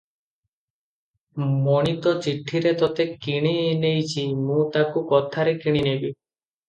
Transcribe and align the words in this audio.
ମଣି 1.65 1.93
ତ 2.07 2.13
ଚିଠିରେ 2.27 2.71
ତୋତେ 2.79 3.07
କିଣି 3.27 3.53
ନେଇଚି- 3.85 4.27
ମୁଁ 4.49 4.59
ତାକୁ 4.79 5.05
କଥାରେ 5.13 5.55
କିଣିନେବି। 5.67 6.13